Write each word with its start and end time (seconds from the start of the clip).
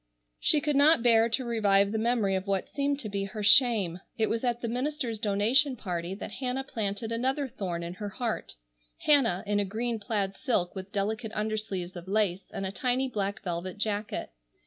She 0.39 0.61
could 0.61 0.75
not 0.75 1.03
bear 1.03 1.29
to 1.29 1.45
revive 1.45 1.91
the 1.91 1.99
memory 1.99 2.33
of 2.33 2.47
what 2.47 2.67
seemed 2.67 2.99
to 3.01 3.07
be 3.09 3.25
her 3.25 3.43
shame. 3.43 3.99
It 4.17 4.31
was 4.31 4.43
at 4.43 4.61
the 4.61 4.67
minister's 4.67 5.19
donation 5.19 5.75
party 5.75 6.15
that 6.15 6.31
Hannah 6.31 6.63
planted 6.63 7.11
another 7.11 7.47
thorn 7.47 7.83
in 7.83 7.93
her 7.93 8.09
heart,—Hannah, 8.09 9.43
in 9.45 9.59
a 9.59 9.63
green 9.65 9.99
plaid 9.99 10.35
silk 10.35 10.73
with 10.73 10.91
delicate 10.91 11.31
undersleeves 11.33 11.95
of 11.95 12.07
lace, 12.07 12.49
and 12.51 12.65
a 12.65 12.71
tiny 12.71 13.09
black 13.09 13.43
velvet 13.43 13.77
jacket. 13.77 14.31